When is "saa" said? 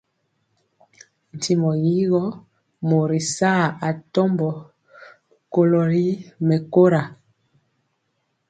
3.35-3.63